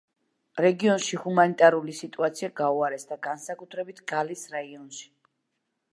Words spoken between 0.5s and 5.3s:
რეგიონში ჰუმანიტარული სიტუაცია გაუარესდა, განსაკუთრებით გალის რაიონში.